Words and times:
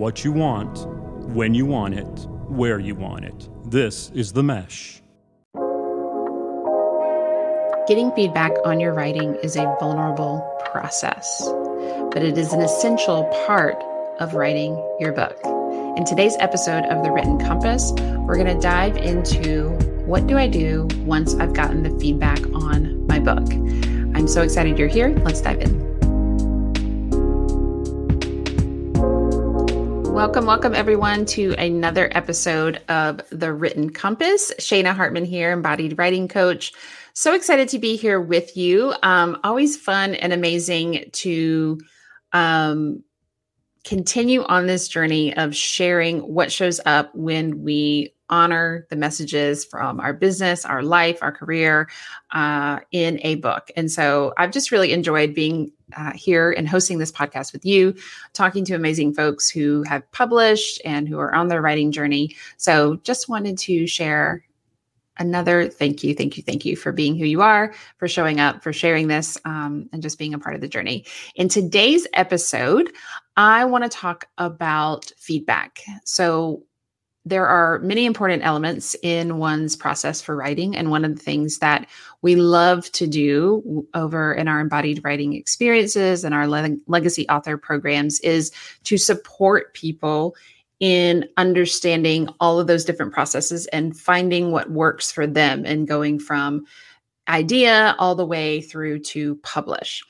what 0.00 0.24
you 0.24 0.32
want, 0.32 0.86
when 1.34 1.52
you 1.52 1.66
want 1.66 1.92
it, 1.92 2.26
where 2.48 2.78
you 2.78 2.94
want 2.94 3.22
it. 3.22 3.48
This 3.70 4.10
is 4.14 4.32
The 4.32 4.42
Mesh. 4.42 5.02
Getting 7.86 8.10
feedback 8.12 8.52
on 8.64 8.80
your 8.80 8.94
writing 8.94 9.34
is 9.42 9.56
a 9.56 9.76
vulnerable 9.78 10.40
process, 10.64 11.42
but 12.12 12.22
it 12.22 12.38
is 12.38 12.54
an 12.54 12.62
essential 12.62 13.24
part 13.46 13.76
of 14.20 14.32
writing 14.32 14.72
your 15.00 15.12
book. 15.12 15.38
In 15.98 16.06
today's 16.06 16.36
episode 16.40 16.84
of 16.84 17.04
The 17.04 17.12
Written 17.12 17.38
Compass, 17.38 17.92
we're 18.20 18.36
going 18.36 18.46
to 18.46 18.58
dive 18.58 18.96
into 18.96 19.68
what 20.06 20.26
do 20.26 20.38
I 20.38 20.48
do 20.48 20.88
once 21.00 21.34
I've 21.34 21.52
gotten 21.52 21.82
the 21.82 22.00
feedback 22.00 22.40
on 22.54 23.06
my 23.06 23.18
book. 23.18 23.52
I'm 24.16 24.28
so 24.28 24.40
excited 24.40 24.78
you're 24.78 24.88
here. 24.88 25.10
Let's 25.10 25.42
dive 25.42 25.60
in. 25.60 25.89
Welcome, 30.10 30.44
welcome 30.44 30.74
everyone 30.74 31.24
to 31.26 31.54
another 31.56 32.10
episode 32.12 32.82
of 32.88 33.20
The 33.30 33.52
Written 33.52 33.90
Compass. 33.90 34.52
Shana 34.58 34.94
Hartman 34.94 35.24
here, 35.24 35.52
embodied 35.52 35.96
writing 35.98 36.26
coach. 36.26 36.72
So 37.14 37.32
excited 37.32 37.68
to 37.70 37.78
be 37.78 37.96
here 37.96 38.20
with 38.20 38.56
you. 38.56 38.92
Um, 39.02 39.38
always 39.44 39.76
fun 39.76 40.14
and 40.14 40.32
amazing 40.32 41.10
to 41.12 41.80
um, 42.32 43.04
continue 43.84 44.42
on 44.42 44.66
this 44.66 44.88
journey 44.88 45.34
of 45.34 45.54
sharing 45.54 46.20
what 46.20 46.52
shows 46.52 46.80
up 46.84 47.14
when 47.14 47.62
we 47.62 48.12
honor 48.30 48.86
the 48.88 48.96
messages 48.96 49.64
from 49.64 50.00
our 50.00 50.14
business, 50.14 50.64
our 50.64 50.82
life, 50.82 51.18
our 51.20 51.32
career 51.32 51.88
uh, 52.30 52.80
in 52.92 53.20
a 53.22 53.34
book. 53.36 53.70
And 53.76 53.90
so 53.90 54.32
I've 54.38 54.52
just 54.52 54.70
really 54.70 54.92
enjoyed 54.92 55.34
being 55.34 55.72
uh, 55.96 56.12
here 56.14 56.52
and 56.52 56.68
hosting 56.68 56.98
this 56.98 57.12
podcast 57.12 57.52
with 57.52 57.66
you, 57.66 57.94
talking 58.32 58.64
to 58.64 58.74
amazing 58.74 59.12
folks 59.12 59.50
who 59.50 59.82
have 59.82 60.10
published 60.12 60.80
and 60.84 61.08
who 61.08 61.18
are 61.18 61.34
on 61.34 61.48
their 61.48 61.60
writing 61.60 61.92
journey. 61.92 62.34
So 62.56 62.96
just 63.02 63.28
wanted 63.28 63.58
to 63.58 63.86
share 63.86 64.44
another 65.18 65.68
thank 65.68 66.02
you, 66.02 66.14
thank 66.14 66.36
you, 66.36 66.42
thank 66.42 66.64
you 66.64 66.74
for 66.76 66.92
being 66.92 67.16
who 67.16 67.26
you 67.26 67.42
are, 67.42 67.74
for 67.98 68.08
showing 68.08 68.40
up, 68.40 68.62
for 68.62 68.72
sharing 68.72 69.06
this, 69.06 69.36
um, 69.44 69.88
and 69.92 70.02
just 70.02 70.18
being 70.18 70.34
a 70.34 70.38
part 70.38 70.54
of 70.54 70.60
the 70.60 70.68
journey. 70.68 71.04
In 71.34 71.48
today's 71.48 72.06
episode, 72.14 72.90
I 73.36 73.64
want 73.66 73.84
to 73.84 73.90
talk 73.90 74.26
about 74.38 75.12
feedback. 75.18 75.80
So, 76.04 76.64
there 77.26 77.46
are 77.46 77.78
many 77.80 78.06
important 78.06 78.42
elements 78.44 78.96
in 79.02 79.38
one's 79.38 79.76
process 79.76 80.22
for 80.22 80.34
writing. 80.34 80.74
And 80.74 80.90
one 80.90 81.04
of 81.04 81.14
the 81.14 81.22
things 81.22 81.58
that 81.58 81.86
we 82.22 82.36
love 82.36 82.90
to 82.92 83.06
do 83.06 83.86
over 83.94 84.32
in 84.32 84.48
our 84.48 84.60
embodied 84.60 85.02
writing 85.04 85.34
experiences 85.34 86.24
and 86.24 86.34
our 86.34 86.48
le- 86.48 86.76
legacy 86.86 87.28
author 87.28 87.58
programs 87.58 88.20
is 88.20 88.50
to 88.84 88.96
support 88.96 89.74
people 89.74 90.34
in 90.80 91.28
understanding 91.36 92.26
all 92.40 92.58
of 92.58 92.66
those 92.66 92.86
different 92.86 93.12
processes 93.12 93.66
and 93.66 93.98
finding 93.98 94.50
what 94.50 94.70
works 94.70 95.12
for 95.12 95.26
them 95.26 95.64
and 95.66 95.86
going 95.86 96.18
from 96.18 96.64
idea 97.28 97.94
all 97.98 98.14
the 98.14 98.26
way 98.26 98.62
through 98.62 98.98
to 98.98 99.36
publish. 99.36 100.02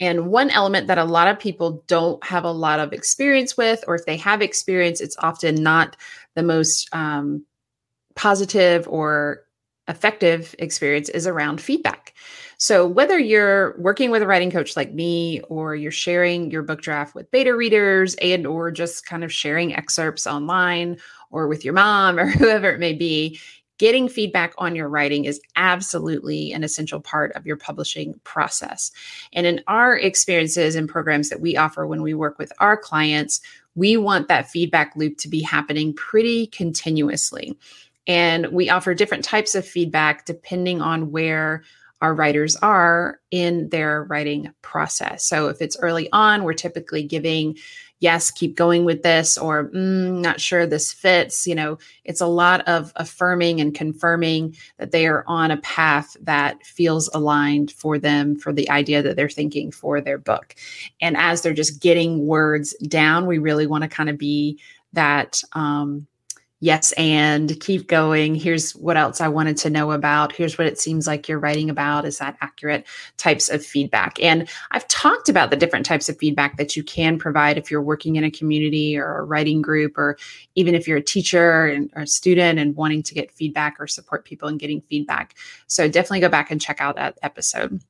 And 0.00 0.28
one 0.28 0.50
element 0.50 0.86
that 0.88 0.98
a 0.98 1.04
lot 1.04 1.28
of 1.28 1.38
people 1.38 1.84
don't 1.86 2.22
have 2.24 2.44
a 2.44 2.50
lot 2.50 2.80
of 2.80 2.92
experience 2.92 3.56
with, 3.56 3.84
or 3.86 3.94
if 3.94 4.06
they 4.06 4.16
have 4.16 4.42
experience, 4.42 5.00
it's 5.00 5.16
often 5.18 5.62
not 5.62 5.96
the 6.34 6.42
most 6.42 6.88
um, 6.94 7.44
positive 8.16 8.88
or 8.88 9.44
effective 9.88 10.54
experience, 10.58 11.08
is 11.08 11.26
around 11.26 11.60
feedback. 11.60 12.14
So, 12.56 12.86
whether 12.86 13.18
you're 13.18 13.76
working 13.78 14.10
with 14.10 14.22
a 14.22 14.26
writing 14.26 14.50
coach 14.50 14.76
like 14.76 14.94
me, 14.94 15.40
or 15.48 15.74
you're 15.74 15.90
sharing 15.90 16.50
your 16.50 16.62
book 16.62 16.80
draft 16.80 17.14
with 17.14 17.30
beta 17.30 17.54
readers, 17.56 18.14
and 18.22 18.46
or 18.46 18.70
just 18.70 19.04
kind 19.04 19.24
of 19.24 19.32
sharing 19.32 19.74
excerpts 19.74 20.26
online 20.26 20.96
or 21.30 21.48
with 21.48 21.64
your 21.64 21.74
mom 21.74 22.18
or 22.20 22.26
whoever 22.26 22.70
it 22.70 22.78
may 22.78 22.92
be, 22.92 23.40
getting 23.78 24.08
feedback 24.08 24.54
on 24.58 24.76
your 24.76 24.88
writing 24.88 25.24
is 25.24 25.40
absolutely 25.56 26.52
an 26.52 26.62
essential 26.62 27.00
part 27.00 27.32
of 27.32 27.46
your 27.46 27.56
publishing 27.56 28.18
process. 28.24 28.92
And 29.32 29.46
in 29.46 29.62
our 29.66 29.96
experiences 29.96 30.74
and 30.74 30.88
programs 30.88 31.30
that 31.30 31.40
we 31.40 31.56
offer 31.56 31.86
when 31.86 32.02
we 32.02 32.14
work 32.14 32.38
with 32.38 32.52
our 32.58 32.76
clients, 32.76 33.40
we 33.74 33.96
want 33.96 34.28
that 34.28 34.48
feedback 34.48 34.94
loop 34.96 35.18
to 35.18 35.28
be 35.28 35.40
happening 35.40 35.94
pretty 35.94 36.46
continuously. 36.46 37.56
And 38.06 38.48
we 38.48 38.68
offer 38.68 38.94
different 38.94 39.24
types 39.24 39.54
of 39.54 39.66
feedback 39.66 40.26
depending 40.26 40.80
on 40.80 41.10
where 41.10 41.62
our 42.00 42.14
writers 42.14 42.56
are 42.56 43.20
in 43.30 43.68
their 43.68 44.02
writing 44.04 44.52
process. 44.60 45.24
So 45.24 45.48
if 45.48 45.62
it's 45.62 45.78
early 45.80 46.08
on, 46.12 46.42
we're 46.42 46.52
typically 46.52 47.04
giving, 47.04 47.56
yes, 48.02 48.32
keep 48.32 48.56
going 48.56 48.84
with 48.84 49.04
this, 49.04 49.38
or 49.38 49.70
mm, 49.70 50.20
not 50.20 50.40
sure 50.40 50.66
this 50.66 50.92
fits. 50.92 51.46
You 51.46 51.54
know, 51.54 51.78
it's 52.04 52.20
a 52.20 52.26
lot 52.26 52.62
of 52.68 52.92
affirming 52.96 53.60
and 53.60 53.72
confirming 53.72 54.56
that 54.78 54.90
they 54.90 55.06
are 55.06 55.24
on 55.28 55.52
a 55.52 55.56
path 55.58 56.16
that 56.20 56.66
feels 56.66 57.08
aligned 57.14 57.70
for 57.70 57.98
them 57.98 58.34
for 58.36 58.52
the 58.52 58.68
idea 58.68 59.02
that 59.02 59.14
they're 59.14 59.28
thinking 59.28 59.70
for 59.70 60.00
their 60.00 60.18
book. 60.18 60.56
And 61.00 61.16
as 61.16 61.42
they're 61.42 61.54
just 61.54 61.80
getting 61.80 62.26
words 62.26 62.74
down, 62.88 63.26
we 63.26 63.38
really 63.38 63.68
want 63.68 63.82
to 63.82 63.88
kind 63.88 64.10
of 64.10 64.18
be 64.18 64.58
that 64.94 65.40
um, 65.52 66.08
yes 66.62 66.92
and 66.92 67.58
keep 67.60 67.88
going. 67.88 68.36
Here's 68.36 68.70
what 68.76 68.96
else 68.96 69.20
i 69.20 69.26
wanted 69.26 69.56
to 69.58 69.70
know 69.70 69.90
about. 69.90 70.32
Here's 70.32 70.56
what 70.56 70.68
it 70.68 70.78
seems 70.78 71.08
like 71.08 71.28
you're 71.28 71.40
writing 71.40 71.68
about. 71.68 72.04
Is 72.04 72.18
that 72.18 72.36
accurate? 72.40 72.86
Types 73.16 73.50
of 73.50 73.66
feedback. 73.66 74.22
And 74.22 74.48
i've 74.70 74.86
talked 74.88 75.28
about 75.28 75.50
the 75.50 75.56
different 75.56 75.84
types 75.84 76.08
of 76.08 76.16
feedback 76.18 76.56
that 76.56 76.76
you 76.76 76.84
can 76.84 77.18
provide 77.18 77.58
if 77.58 77.70
you're 77.70 77.82
working 77.82 78.14
in 78.14 78.22
a 78.24 78.30
community 78.30 78.96
or 78.96 79.18
a 79.18 79.24
writing 79.24 79.60
group 79.60 79.98
or 79.98 80.16
even 80.54 80.74
if 80.74 80.86
you're 80.86 80.98
a 80.98 81.02
teacher 81.02 81.66
and, 81.66 81.90
or 81.96 82.02
a 82.02 82.06
student 82.06 82.60
and 82.60 82.76
wanting 82.76 83.02
to 83.02 83.14
get 83.14 83.32
feedback 83.32 83.76
or 83.80 83.88
support 83.88 84.24
people 84.24 84.48
in 84.48 84.56
getting 84.56 84.82
feedback. 84.82 85.34
So 85.66 85.88
definitely 85.88 86.20
go 86.20 86.28
back 86.28 86.52
and 86.52 86.60
check 86.60 86.80
out 86.80 86.94
that 86.94 87.18
episode 87.22 87.80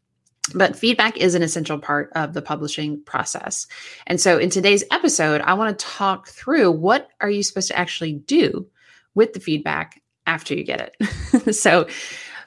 but 0.55 0.77
feedback 0.77 1.17
is 1.17 1.35
an 1.35 1.43
essential 1.43 1.79
part 1.79 2.11
of 2.15 2.35
the 2.35 2.43
publishing 2.43 3.03
process. 3.05 3.67
And 4.07 4.21
so 4.21 4.39
in 4.39 4.51
today's 4.51 4.85
episode, 4.91 5.41
I 5.41 5.55
want 5.55 5.79
to 5.79 5.85
talk 5.85 6.29
through 6.29 6.73
what 6.73 7.09
are 7.21 7.31
you 7.31 7.43
supposed 7.43 7.69
to 7.69 7.79
actually 7.79 8.15
do 8.15 8.67
with 9.15 9.33
the 9.33 9.41
feedback 9.41 10.03
after 10.27 10.55
you 10.55 10.65
get 10.65 10.95
it. 11.01 11.55
so 11.55 11.87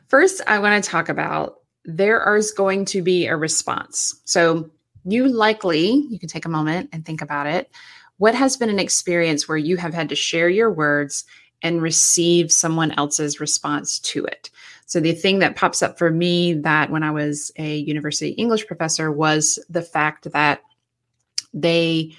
first 0.08 0.42
I 0.46 0.60
want 0.60 0.84
to 0.84 0.90
talk 0.90 1.10
about 1.10 1.60
there 1.86 2.36
is 2.36 2.52
going 2.52 2.86
to 2.86 3.02
be 3.02 3.28
a 3.28 3.38
response. 3.38 4.20
So 4.26 4.70
you 5.06 5.28
likely, 5.28 5.92
you 6.10 6.20
can 6.20 6.30
take 6.30 6.46
a 6.46 6.50
moment 6.50 6.90
and 6.92 7.06
think 7.06 7.22
about 7.22 7.48
it. 7.48 7.72
What 8.18 8.36
has 8.36 8.58
been 8.58 8.70
an 8.70 8.80
experience 8.80 9.48
where 9.48 9.58
you 9.58 9.78
have 9.78 9.94
had 9.94 10.10
to 10.10 10.16
share 10.16 10.50
your 10.50 10.72
words 10.72 11.26
and 11.62 11.82
receive 11.82 12.52
someone 12.52 12.92
else's 12.92 13.40
response 13.40 14.00
to 14.00 14.26
it? 14.26 14.50
So 14.86 15.00
the 15.00 15.14
thing 15.14 15.40
that 15.40 15.56
pops 15.56 15.82
up 15.82 15.98
for 15.98 16.12
me 16.12 16.54
that 16.54 16.92
when 16.92 17.04
I 17.04 17.12
was 17.12 17.52
a 17.58 17.78
university 17.78 18.32
English 18.32 18.68
professor 18.68 19.12
was 19.12 19.60
the 19.70 19.82
fact 19.82 20.32
that 20.32 20.62
they 21.54 22.16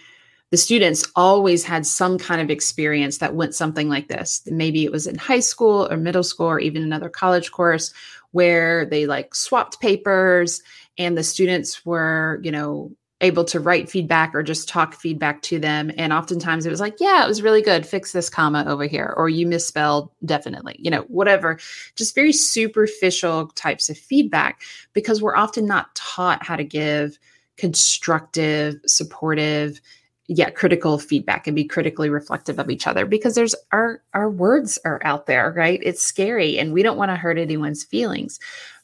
the 0.51 0.57
students 0.57 1.07
always 1.17 1.65
had 1.65 1.85
some 1.85 2.19
kind 2.19 2.41
of 2.41 2.51
experience 2.51 3.19
that 3.19 3.35
went 3.35 3.55
something 3.55 3.89
like 3.89 4.07
this. 4.07 4.43
Maybe 4.47 4.85
it 4.85 4.93
was 4.93 5.09
in 5.09 5.17
high 5.17 5.41
school 5.41 5.89
or 5.91 5.97
middle 5.97 6.23
school 6.23 6.47
or 6.47 6.61
even 6.61 6.85
another 6.85 7.09
college 7.09 7.51
course 7.51 7.93
where 8.31 8.87
they 8.87 9.07
like 9.07 9.35
swapped 9.35 9.81
papers 9.81 10.63
and 10.99 11.19
the 11.19 11.25
students 11.25 11.85
were, 11.85 12.41
you 12.45 12.53
know, 12.53 12.93
able 13.21 13.45
to 13.45 13.61
write 13.61 13.89
feedback 13.89 14.35
or 14.35 14.43
just 14.43 14.69
talk 14.69 14.95
feedback 14.95 15.41
to 15.41 15.59
them. 15.59 15.91
And 15.97 16.13
oftentimes 16.13 16.67
it 16.67 16.71
was 16.71 16.81
like, 16.81 16.97
yeah, 17.01 17.25
it 17.25 17.29
was 17.29 17.41
really 17.41 17.63
good. 17.63 17.87
Fix 17.87 18.13
this 18.13 18.29
comma 18.29 18.65
over 18.69 18.85
here. 18.85 19.15
Or 19.17 19.29
you 19.29 19.47
misspelled 19.47 20.11
definitely, 20.25 20.77
you 20.79 20.91
know, 20.91 21.03
whatever. 21.09 21.59
Just 21.95 22.15
very 22.15 22.33
superficial 22.33 23.49
types 23.55 23.89
of 23.89 23.97
feedback 23.97 24.61
because 24.93 25.23
we're 25.23 25.37
often 25.37 25.67
not 25.67 25.95
taught 25.95 26.45
how 26.45 26.57
to 26.57 26.65
give 26.65 27.19
constructive, 27.57 28.75
supportive, 28.87 29.81
yet 30.29 30.55
critical 30.55 30.99
feedback 30.99 31.47
and 31.47 31.55
be 31.55 31.65
critically 31.65 32.11
reflective 32.11 32.59
of 32.59 32.69
each 32.69 32.87
other 32.87 33.07
because 33.07 33.35
there's 33.35 33.55
our 33.73 34.03
our 34.13 34.29
words 34.29 34.79
are 34.85 35.01
out 35.05 35.27
there, 35.27 35.53
right? 35.57 35.81
It's 35.83 36.03
scary 36.03 36.59
and 36.59 36.73
we 36.73 36.83
don't 36.83 36.97
want 36.99 37.11
to 37.11 37.17
hurt 37.17 37.39
anyone's 37.39 37.85
feelings. 37.85 38.39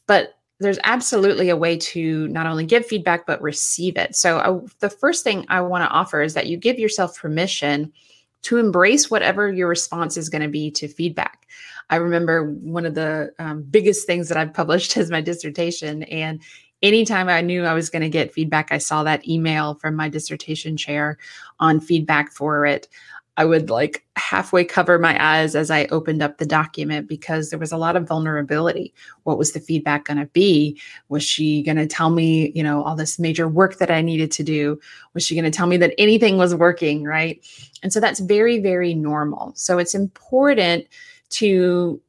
But 0.06 0.38
there's 0.62 0.79
absolutely 0.85 1.49
a 1.49 1.56
way 1.56 1.76
to 1.76 2.29
not 2.29 2.47
only 2.47 2.64
give 2.64 2.87
feedback 2.87 3.26
but 3.26 3.43
receive 3.43 3.97
it. 3.97 4.17
So 4.17 4.38
uh, 4.38 4.61
the 4.81 4.91
first 4.91 5.25
thing 5.25 5.44
I 5.49 5.61
want 5.61 5.85
to 5.85 5.91
offer 5.91 6.23
is 6.23 6.35
that 6.35 6.47
you 6.47 6.56
give 6.56 6.79
yourself 6.79 7.19
permission 7.19 7.93
to 8.43 8.59
embrace 8.59 9.11
whatever 9.11 9.53
your 9.53 9.69
response 9.69 10.17
is 10.17 10.29
going 10.29 10.43
to 10.43 10.49
be 10.49 10.70
to 10.73 10.88
feedback. 10.88 11.47
I 11.91 11.97
remember 11.97 12.44
one 12.44 12.87
of 12.87 12.94
the 12.94 13.32
um, 13.38 13.62
biggest 13.62 14.06
things 14.06 14.29
that 14.29 14.38
I've 14.38 14.55
published 14.55 14.97
is 14.97 15.11
my 15.11 15.20
dissertation, 15.20 16.05
and 16.05 16.41
anytime 16.82 17.29
I 17.29 17.41
knew 17.41 17.64
I 17.64 17.75
was 17.75 17.91
going 17.91 18.03
to 18.03 18.09
get 18.09 18.32
feedback, 18.32 18.73
I 18.73 18.79
saw 18.79 19.05
that 19.05 19.26
email 19.29 19.75
from 19.75 19.94
my 19.94 20.09
dissertation 20.09 20.76
chair 20.76 21.19
on 21.61 21.81
feedback 21.81 22.32
for 22.32 22.67
it. 22.67 22.88
I 23.37 23.46
would 23.46 23.70
like 23.70 24.05
halfway 24.17 24.64
cover 24.64 24.99
my 24.99 25.17
eyes 25.23 25.55
as 25.55 25.70
I 25.70 25.87
opened 25.87 26.23
up 26.23 26.37
the 26.37 26.46
document 26.46 27.08
because 27.08 27.49
there 27.49 27.58
was 27.58 27.73
a 27.73 27.79
lot 27.79 27.96
of 27.96 28.06
vulnerability. 28.06 28.93
What 29.23 29.38
was 29.38 29.52
the 29.52 29.61
feedback 29.61 30.05
going 30.05 30.19
to 30.19 30.26
be? 30.26 30.79
Was 31.08 31.23
she 31.23 31.62
going 31.62 31.79
to 31.79 31.87
tell 31.87 32.11
me, 32.11 32.52
you 32.55 32.62
know, 32.62 32.82
all 32.82 32.94
this 32.94 33.19
major 33.19 33.49
work 33.49 33.79
that 33.79 33.90
I 33.90 34.02
needed 34.02 34.31
to 34.32 34.43
do? 34.43 34.79
Was 35.14 35.25
she 35.25 35.34
going 35.34 35.50
to 35.50 35.56
tell 35.56 35.67
me 35.67 35.79
that 35.79 35.94
anything 35.96 36.37
was 36.37 36.55
working? 36.55 37.05
Right. 37.05 37.43
And 37.82 37.93
so 37.93 38.00
that's 38.00 38.20
very, 38.20 38.58
very 38.58 38.94
normal. 38.94 39.52
So 39.55 39.78
it's 39.78 39.94
important 39.94 40.87
to 41.31 42.00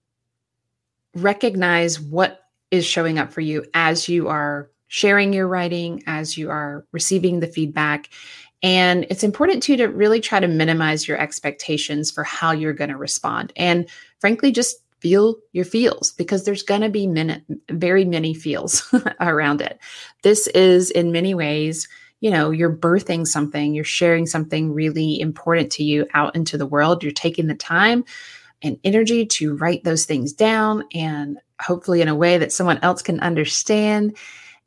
recognize 1.16 2.02
what 2.02 2.50
is 2.70 2.86
showing 2.86 3.18
up 3.18 3.32
for 3.32 3.42
you 3.42 3.66
as 3.74 4.10
you 4.10 4.28
are 4.28 4.70
sharing 4.88 5.32
your 5.32 5.48
writing, 5.48 6.04
as 6.06 6.38
you 6.38 6.50
are 6.50 6.86
receiving 6.92 7.40
the 7.40 7.48
feedback 7.48 8.10
and 8.64 9.06
it's 9.10 9.24
important 9.24 9.62
too 9.62 9.76
to 9.78 9.88
really 9.88 10.22
try 10.22 10.40
to 10.40 10.48
minimize 10.48 11.06
your 11.08 11.20
expectations 11.20 12.10
for 12.10 12.24
how 12.24 12.52
you're 12.52 12.74
going 12.74 12.90
to 12.90 12.98
respond. 12.98 13.52
And 13.58 13.90
frankly, 14.20 14.54
just 14.54 14.78
feel 15.02 15.36
your 15.52 15.66
feels 15.66 16.14
because 16.14 16.46
there's 16.46 16.64
going 16.64 16.80
to 16.80 16.90
be 16.90 17.06
many, 17.06 17.44
very 17.70 18.06
many 18.06 18.34
feels 18.34 18.90
around 19.20 19.60
it. 19.60 19.78
This 20.24 20.48
is 20.48 20.90
in 20.92 21.12
many 21.12 21.36
ways, 21.36 21.90
you 22.22 22.32
know, 22.32 22.52
you're 22.52 22.74
birthing 22.74 23.28
something, 23.28 23.76
you're 23.76 23.84
sharing 23.84 24.26
something 24.26 24.74
really 24.74 25.20
important 25.20 25.70
to 25.74 25.84
you 25.84 26.08
out 26.14 26.34
into 26.38 26.58
the 26.58 26.66
world. 26.66 27.04
You're 27.04 27.12
taking 27.12 27.48
the 27.48 27.56
time 27.56 28.06
and 28.62 28.80
energy 28.86 29.26
to 29.26 29.58
write 29.58 29.84
those 29.84 30.06
things 30.06 30.32
down 30.32 30.86
and 30.94 31.38
hopefully 31.62 32.02
in 32.02 32.08
a 32.08 32.16
way 32.16 32.38
that 32.38 32.54
someone 32.54 32.80
else 32.82 33.02
can 33.02 33.20
understand. 33.20 34.16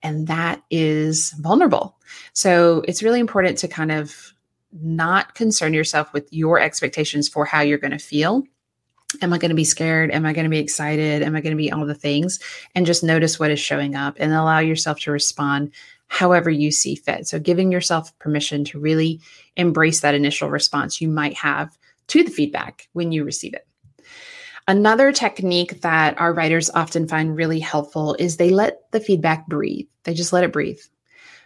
And 0.02 0.26
that 0.28 0.62
is 0.70 1.30
vulnerable 1.38 1.96
so 2.32 2.82
it's 2.86 3.02
really 3.02 3.20
important 3.20 3.58
to 3.58 3.68
kind 3.68 3.92
of 3.92 4.32
not 4.72 5.34
concern 5.34 5.74
yourself 5.74 6.12
with 6.12 6.28
your 6.32 6.60
expectations 6.60 7.28
for 7.28 7.44
how 7.44 7.60
you're 7.60 7.78
going 7.78 7.92
to 7.92 7.98
feel. 7.98 8.44
Am 9.22 9.32
I 9.32 9.38
going 9.38 9.50
to 9.50 9.54
be 9.54 9.64
scared? 9.64 10.10
Am 10.10 10.26
I 10.26 10.32
going 10.32 10.44
to 10.44 10.50
be 10.50 10.58
excited? 10.58 11.22
Am 11.22 11.36
I 11.36 11.40
going 11.40 11.56
to 11.56 11.62
be 11.62 11.72
all 11.72 11.86
the 11.86 11.94
things? 11.94 12.40
And 12.74 12.84
just 12.84 13.04
notice 13.04 13.38
what 13.38 13.50
is 13.50 13.60
showing 13.60 13.94
up 13.94 14.16
and 14.18 14.32
allow 14.32 14.58
yourself 14.58 15.00
to 15.00 15.12
respond 15.12 15.72
however 16.08 16.50
you 16.50 16.70
see 16.70 16.94
fit. 16.94 17.26
So, 17.26 17.38
giving 17.38 17.72
yourself 17.72 18.16
permission 18.18 18.64
to 18.66 18.78
really 18.78 19.20
embrace 19.56 20.00
that 20.00 20.14
initial 20.14 20.50
response 20.50 21.00
you 21.00 21.08
might 21.08 21.34
have 21.34 21.78
to 22.08 22.22
the 22.22 22.30
feedback 22.30 22.88
when 22.92 23.12
you 23.12 23.24
receive 23.24 23.54
it. 23.54 23.66
Another 24.68 25.12
technique 25.12 25.82
that 25.82 26.20
our 26.20 26.32
writers 26.32 26.70
often 26.70 27.06
find 27.06 27.36
really 27.36 27.60
helpful 27.60 28.14
is 28.18 28.36
they 28.36 28.50
let 28.50 28.90
the 28.90 29.00
feedback 29.00 29.46
breathe. 29.46 29.86
They 30.02 30.14
just 30.14 30.32
let 30.32 30.42
it 30.42 30.52
breathe. 30.52 30.80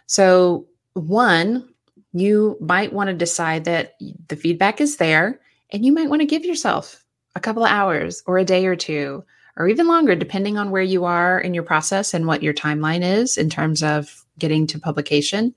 So, 0.07 0.65
one, 0.93 1.69
you 2.13 2.57
might 2.59 2.93
want 2.93 3.09
to 3.09 3.13
decide 3.13 3.65
that 3.65 3.95
the 4.27 4.35
feedback 4.35 4.81
is 4.81 4.97
there 4.97 5.39
and 5.71 5.85
you 5.85 5.93
might 5.93 6.09
want 6.09 6.21
to 6.21 6.25
give 6.25 6.45
yourself 6.45 7.05
a 7.35 7.39
couple 7.39 7.63
of 7.63 7.71
hours 7.71 8.23
or 8.25 8.37
a 8.37 8.43
day 8.43 8.65
or 8.65 8.75
two 8.75 9.23
or 9.57 9.67
even 9.67 9.87
longer, 9.87 10.15
depending 10.15 10.57
on 10.57 10.71
where 10.71 10.81
you 10.81 11.05
are 11.05 11.39
in 11.39 11.53
your 11.53 11.63
process 11.63 12.13
and 12.13 12.25
what 12.25 12.43
your 12.43 12.53
timeline 12.53 13.03
is 13.03 13.37
in 13.37 13.49
terms 13.49 13.83
of 13.83 14.25
getting 14.39 14.67
to 14.67 14.79
publication. 14.79 15.53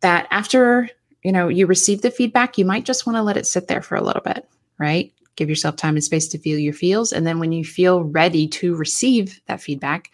That 0.00 0.26
after 0.30 0.90
you 1.22 1.32
know 1.32 1.48
you 1.48 1.66
receive 1.66 2.02
the 2.02 2.10
feedback, 2.10 2.58
you 2.58 2.64
might 2.64 2.84
just 2.84 3.06
want 3.06 3.16
to 3.16 3.22
let 3.22 3.36
it 3.36 3.46
sit 3.46 3.68
there 3.68 3.82
for 3.82 3.96
a 3.96 4.02
little 4.02 4.22
bit, 4.22 4.48
right? 4.78 5.12
Give 5.36 5.48
yourself 5.48 5.76
time 5.76 5.96
and 5.96 6.04
space 6.04 6.28
to 6.28 6.38
feel 6.38 6.58
your 6.58 6.72
feels. 6.72 7.12
And 7.12 7.26
then 7.26 7.38
when 7.38 7.52
you 7.52 7.64
feel 7.64 8.04
ready 8.04 8.46
to 8.48 8.74
receive 8.74 9.40
that 9.46 9.60
feedback, 9.60 10.10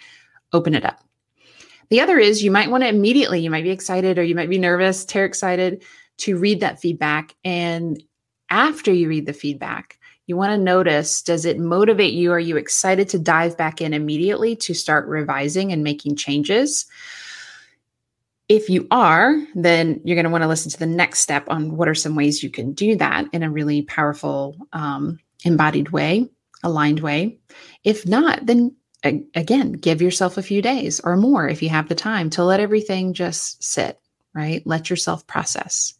open 0.52 0.74
it 0.74 0.84
up. 0.84 1.02
The 1.90 2.00
other 2.00 2.18
is 2.18 2.42
you 2.42 2.50
might 2.50 2.70
want 2.70 2.82
to 2.82 2.88
immediately, 2.88 3.40
you 3.40 3.50
might 3.50 3.64
be 3.64 3.70
excited 3.70 4.18
or 4.18 4.22
you 4.22 4.34
might 4.34 4.50
be 4.50 4.58
nervous, 4.58 5.04
tear 5.04 5.24
excited 5.24 5.82
to 6.18 6.36
read 6.36 6.60
that 6.60 6.80
feedback. 6.80 7.34
And 7.44 8.02
after 8.50 8.92
you 8.92 9.08
read 9.08 9.26
the 9.26 9.32
feedback, 9.32 9.98
you 10.26 10.36
want 10.36 10.50
to 10.50 10.58
notice 10.58 11.22
does 11.22 11.46
it 11.46 11.58
motivate 11.58 12.12
you? 12.12 12.32
Are 12.32 12.38
you 12.38 12.56
excited 12.56 13.08
to 13.10 13.18
dive 13.18 13.56
back 13.56 13.80
in 13.80 13.94
immediately 13.94 14.54
to 14.56 14.74
start 14.74 15.08
revising 15.08 15.72
and 15.72 15.82
making 15.82 16.16
changes? 16.16 16.86
If 18.48 18.70
you 18.70 18.86
are, 18.90 19.36
then 19.54 20.00
you're 20.04 20.16
going 20.16 20.24
to 20.24 20.30
want 20.30 20.42
to 20.42 20.48
listen 20.48 20.70
to 20.70 20.78
the 20.78 20.86
next 20.86 21.20
step 21.20 21.44
on 21.48 21.76
what 21.76 21.88
are 21.88 21.94
some 21.94 22.14
ways 22.14 22.42
you 22.42 22.50
can 22.50 22.72
do 22.72 22.96
that 22.96 23.26
in 23.32 23.42
a 23.42 23.50
really 23.50 23.82
powerful, 23.82 24.56
um, 24.72 25.18
embodied 25.44 25.90
way, 25.90 26.30
aligned 26.62 27.00
way. 27.00 27.38
If 27.84 28.06
not, 28.06 28.46
then 28.46 28.74
again, 29.04 29.72
give 29.72 30.02
yourself 30.02 30.38
a 30.38 30.42
few 30.42 30.62
days 30.62 31.00
or 31.00 31.16
more 31.16 31.48
if 31.48 31.62
you 31.62 31.68
have 31.68 31.88
the 31.88 31.94
time 31.94 32.30
to 32.30 32.44
let 32.44 32.60
everything 32.60 33.14
just 33.14 33.62
sit, 33.62 34.00
right? 34.34 34.62
Let 34.66 34.90
yourself 34.90 35.26
process. 35.26 35.94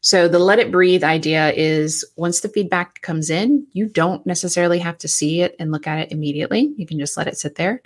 So 0.00 0.28
the 0.28 0.38
let 0.38 0.58
it 0.58 0.72
breathe 0.72 1.04
idea 1.04 1.52
is 1.52 2.04
once 2.16 2.40
the 2.40 2.48
feedback 2.48 3.02
comes 3.02 3.28
in, 3.30 3.66
you 3.72 3.86
don't 3.86 4.26
necessarily 4.26 4.78
have 4.78 4.98
to 4.98 5.08
see 5.08 5.42
it 5.42 5.54
and 5.58 5.70
look 5.70 5.86
at 5.86 5.98
it 5.98 6.12
immediately. 6.12 6.72
You 6.76 6.86
can 6.86 6.98
just 6.98 7.16
let 7.16 7.28
it 7.28 7.36
sit 7.36 7.56
there. 7.56 7.82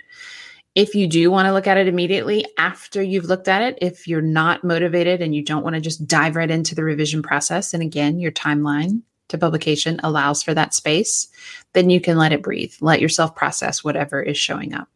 If 0.75 0.93
you 0.93 1.07
do 1.07 1.31
want 1.31 1.45
to 1.45 1.53
look 1.53 1.67
at 1.67 1.77
it 1.77 1.87
immediately 1.87 2.45
after 2.57 3.01
you've 3.01 3.25
looked 3.25 3.47
at 3.47 3.61
it, 3.61 3.77
if 3.81 4.07
you're 4.09 4.21
not 4.21 4.65
motivated 4.65 5.21
and 5.21 5.33
you 5.33 5.41
don't 5.41 5.63
want 5.63 5.75
to 5.75 5.81
just 5.81 6.05
dive 6.05 6.35
right 6.35 6.51
into 6.51 6.75
the 6.75 6.83
revision 6.83 7.23
process, 7.23 7.73
and 7.73 7.81
again, 7.81 8.19
your 8.19 8.33
timeline 8.33 9.01
to 9.29 9.37
publication 9.37 9.99
allows 10.03 10.43
for 10.43 10.53
that 10.53 10.73
space, 10.73 11.29
then 11.73 11.89
you 11.89 12.01
can 12.01 12.17
let 12.17 12.33
it 12.33 12.43
breathe. 12.43 12.73
Let 12.81 12.99
yourself 12.99 13.35
process 13.35 13.83
whatever 13.83 14.21
is 14.21 14.37
showing 14.37 14.73
up. 14.73 14.89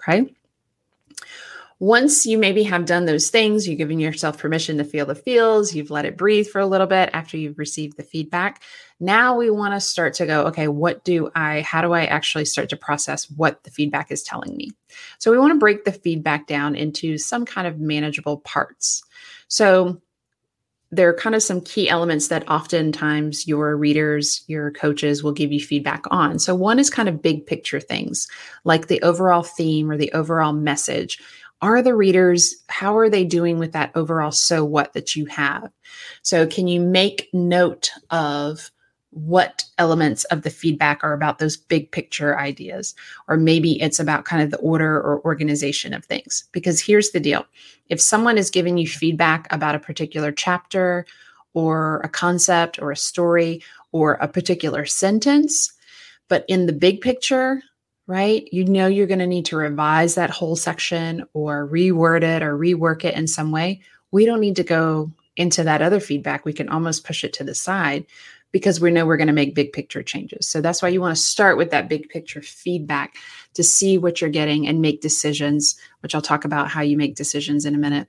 Okay. 0.00 0.32
Once 1.78 2.24
you 2.24 2.38
maybe 2.38 2.62
have 2.62 2.86
done 2.86 3.04
those 3.04 3.28
things, 3.28 3.68
you've 3.68 3.76
given 3.76 4.00
yourself 4.00 4.38
permission 4.38 4.78
to 4.78 4.84
feel 4.84 5.04
the 5.04 5.14
feels, 5.14 5.74
you've 5.74 5.90
let 5.90 6.06
it 6.06 6.16
breathe 6.16 6.46
for 6.46 6.60
a 6.60 6.66
little 6.66 6.86
bit 6.86 7.10
after 7.12 7.36
you've 7.36 7.58
received 7.58 7.98
the 7.98 8.02
feedback. 8.02 8.62
Now 8.98 9.36
we 9.36 9.50
want 9.50 9.74
to 9.74 9.80
start 9.80 10.14
to 10.14 10.26
go, 10.26 10.46
okay, 10.46 10.68
what 10.68 11.04
do 11.04 11.30
I, 11.34 11.60
how 11.60 11.82
do 11.82 11.92
I 11.92 12.06
actually 12.06 12.46
start 12.46 12.70
to 12.70 12.76
process 12.76 13.30
what 13.30 13.62
the 13.64 13.70
feedback 13.70 14.10
is 14.10 14.22
telling 14.22 14.56
me? 14.56 14.70
So 15.18 15.30
we 15.30 15.38
want 15.38 15.52
to 15.52 15.58
break 15.58 15.84
the 15.84 15.92
feedback 15.92 16.46
down 16.46 16.74
into 16.74 17.18
some 17.18 17.44
kind 17.44 17.66
of 17.66 17.78
manageable 17.78 18.38
parts. 18.38 19.02
So 19.48 20.00
there 20.92 21.08
are 21.08 21.14
kind 21.14 21.34
of 21.34 21.42
some 21.42 21.60
key 21.60 21.88
elements 21.88 22.28
that 22.28 22.48
oftentimes 22.48 23.46
your 23.46 23.76
readers, 23.76 24.44
your 24.46 24.70
coaches 24.70 25.22
will 25.22 25.32
give 25.32 25.52
you 25.52 25.60
feedback 25.60 26.04
on. 26.10 26.38
So, 26.38 26.54
one 26.54 26.78
is 26.78 26.90
kind 26.90 27.08
of 27.08 27.22
big 27.22 27.46
picture 27.46 27.80
things 27.80 28.28
like 28.64 28.86
the 28.86 29.02
overall 29.02 29.42
theme 29.42 29.90
or 29.90 29.96
the 29.96 30.12
overall 30.12 30.52
message. 30.52 31.18
Are 31.62 31.82
the 31.82 31.94
readers, 31.94 32.54
how 32.68 32.96
are 32.98 33.08
they 33.08 33.24
doing 33.24 33.58
with 33.58 33.72
that 33.72 33.90
overall 33.94 34.30
so 34.30 34.64
what 34.64 34.92
that 34.92 35.16
you 35.16 35.26
have? 35.26 35.72
So, 36.22 36.46
can 36.46 36.68
you 36.68 36.80
make 36.80 37.28
note 37.32 37.90
of 38.10 38.70
what 39.16 39.64
elements 39.78 40.24
of 40.24 40.42
the 40.42 40.50
feedback 40.50 41.02
are 41.02 41.14
about 41.14 41.38
those 41.38 41.56
big 41.56 41.90
picture 41.90 42.38
ideas? 42.38 42.94
Or 43.28 43.38
maybe 43.38 43.80
it's 43.80 43.98
about 43.98 44.26
kind 44.26 44.42
of 44.42 44.50
the 44.50 44.58
order 44.58 45.00
or 45.00 45.24
organization 45.24 45.94
of 45.94 46.04
things. 46.04 46.44
Because 46.52 46.82
here's 46.82 47.10
the 47.10 47.20
deal 47.20 47.46
if 47.88 48.00
someone 48.00 48.36
is 48.36 48.50
giving 48.50 48.76
you 48.76 48.86
feedback 48.86 49.50
about 49.50 49.74
a 49.74 49.80
particular 49.80 50.32
chapter 50.32 51.06
or 51.54 52.00
a 52.04 52.08
concept 52.08 52.80
or 52.80 52.90
a 52.90 52.96
story 52.96 53.62
or 53.90 54.14
a 54.14 54.28
particular 54.28 54.84
sentence, 54.84 55.72
but 56.28 56.44
in 56.46 56.66
the 56.66 56.72
big 56.74 57.00
picture, 57.00 57.62
right, 58.06 58.46
you 58.52 58.66
know 58.66 58.86
you're 58.86 59.06
going 59.06 59.18
to 59.20 59.26
need 59.26 59.46
to 59.46 59.56
revise 59.56 60.14
that 60.14 60.28
whole 60.28 60.56
section 60.56 61.24
or 61.32 61.66
reword 61.68 62.22
it 62.22 62.42
or 62.42 62.58
rework 62.58 63.02
it 63.02 63.14
in 63.14 63.26
some 63.26 63.50
way. 63.50 63.80
We 64.10 64.26
don't 64.26 64.40
need 64.40 64.56
to 64.56 64.64
go 64.64 65.10
into 65.36 65.64
that 65.64 65.82
other 65.82 66.00
feedback. 66.00 66.44
We 66.44 66.52
can 66.52 66.68
almost 66.68 67.04
push 67.04 67.24
it 67.24 67.32
to 67.34 67.44
the 67.44 67.54
side 67.54 68.06
because 68.56 68.80
we 68.80 68.90
know 68.90 69.04
we're 69.04 69.18
going 69.18 69.26
to 69.26 69.34
make 69.34 69.54
big 69.54 69.74
picture 69.74 70.02
changes. 70.02 70.48
So 70.48 70.62
that's 70.62 70.80
why 70.80 70.88
you 70.88 70.98
want 70.98 71.14
to 71.14 71.22
start 71.22 71.58
with 71.58 71.72
that 71.72 71.90
big 71.90 72.08
picture 72.08 72.40
feedback 72.40 73.16
to 73.52 73.62
see 73.62 73.98
what 73.98 74.18
you're 74.18 74.30
getting 74.30 74.66
and 74.66 74.80
make 74.80 75.02
decisions, 75.02 75.78
which 76.00 76.14
I'll 76.14 76.22
talk 76.22 76.46
about 76.46 76.70
how 76.70 76.80
you 76.80 76.96
make 76.96 77.16
decisions 77.16 77.66
in 77.66 77.74
a 77.74 77.78
minute 77.78 78.08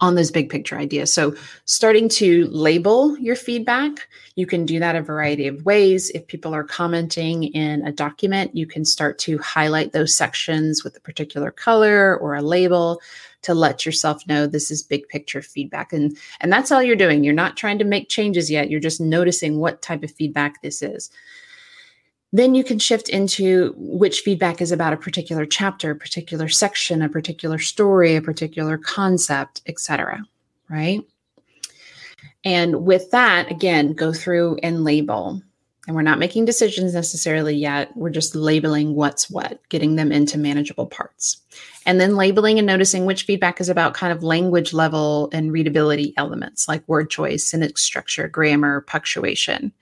on 0.00 0.14
those 0.14 0.30
big 0.30 0.48
picture 0.48 0.76
ideas. 0.76 1.12
So, 1.12 1.34
starting 1.64 2.08
to 2.10 2.46
label 2.50 3.18
your 3.18 3.36
feedback, 3.36 4.08
you 4.36 4.46
can 4.46 4.64
do 4.64 4.78
that 4.78 4.96
a 4.96 5.02
variety 5.02 5.46
of 5.46 5.64
ways. 5.64 6.10
If 6.10 6.26
people 6.26 6.54
are 6.54 6.64
commenting 6.64 7.44
in 7.44 7.86
a 7.86 7.92
document, 7.92 8.56
you 8.56 8.66
can 8.66 8.84
start 8.84 9.18
to 9.20 9.38
highlight 9.38 9.92
those 9.92 10.14
sections 10.14 10.84
with 10.84 10.96
a 10.96 11.00
particular 11.00 11.50
color 11.50 12.16
or 12.16 12.34
a 12.34 12.42
label 12.42 13.00
to 13.42 13.54
let 13.54 13.86
yourself 13.86 14.26
know 14.26 14.46
this 14.46 14.70
is 14.70 14.82
big 14.82 15.08
picture 15.08 15.40
feedback 15.40 15.92
and 15.92 16.16
and 16.40 16.52
that's 16.52 16.72
all 16.72 16.82
you're 16.82 16.96
doing 16.96 17.22
you're 17.22 17.32
not 17.32 17.56
trying 17.56 17.78
to 17.78 17.84
make 17.84 18.08
changes 18.08 18.50
yet 18.50 18.68
you're 18.68 18.80
just 18.80 19.00
noticing 19.00 19.58
what 19.58 19.80
type 19.80 20.02
of 20.02 20.10
feedback 20.10 20.60
this 20.60 20.82
is 20.82 21.08
then 22.32 22.54
you 22.54 22.62
can 22.62 22.78
shift 22.78 23.08
into 23.08 23.74
which 23.76 24.20
feedback 24.20 24.60
is 24.60 24.70
about 24.70 24.92
a 24.92 24.96
particular 24.98 25.46
chapter 25.46 25.92
a 25.92 25.96
particular 25.96 26.48
section 26.48 27.02
a 27.02 27.08
particular 27.08 27.58
story 27.58 28.16
a 28.16 28.22
particular 28.22 28.76
concept 28.78 29.62
etc 29.66 30.22
right 30.68 31.02
and 32.44 32.84
with 32.84 33.10
that 33.10 33.50
again 33.50 33.92
go 33.92 34.12
through 34.12 34.58
and 34.62 34.84
label 34.84 35.42
And 35.88 35.96
we're 35.96 36.02
not 36.02 36.18
making 36.18 36.44
decisions 36.44 36.92
necessarily 36.92 37.56
yet. 37.56 37.96
We're 37.96 38.10
just 38.10 38.34
labeling 38.34 38.94
what's 38.94 39.30
what, 39.30 39.66
getting 39.70 39.96
them 39.96 40.12
into 40.12 40.36
manageable 40.36 40.86
parts. 40.86 41.38
And 41.86 41.98
then 41.98 42.14
labeling 42.14 42.58
and 42.58 42.66
noticing 42.66 43.06
which 43.06 43.22
feedback 43.22 43.58
is 43.58 43.70
about 43.70 43.94
kind 43.94 44.12
of 44.12 44.22
language 44.22 44.74
level 44.74 45.30
and 45.32 45.50
readability 45.50 46.12
elements 46.18 46.68
like 46.68 46.86
word 46.86 47.08
choice, 47.08 47.42
sentence 47.42 47.80
structure, 47.80 48.28
grammar, 48.28 48.82
punctuation. 48.82 49.72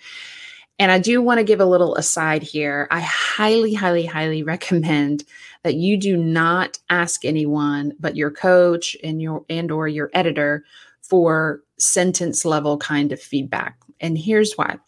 And 0.78 0.92
I 0.92 0.99
do 0.99 1.23
want 1.23 1.38
to 1.38 1.45
give 1.45 1.61
a 1.61 1.66
little 1.66 1.95
aside 1.97 2.42
here. 2.42 2.87
I 2.90 3.00
highly, 3.00 3.75
highly, 3.75 4.04
highly 4.06 4.42
recommend 4.45 5.25
that 5.62 5.75
you 5.75 5.97
do 5.97 6.16
not 6.16 6.78
ask 6.90 7.25
anyone 7.25 7.92
but 7.99 8.16
your 8.16 8.30
coach 8.30 8.97
and 9.02 9.21
your 9.21 9.45
and 9.49 9.71
or 9.71 9.88
your 9.88 10.11
editor 10.14 10.64
for 11.02 11.62
sentence 11.78 12.45
level 12.45 12.78
kind 12.78 13.12
of 13.12 13.21
feedback. 13.21 13.78
And 14.00 14.18
here's 14.18 14.54
why 14.54 14.78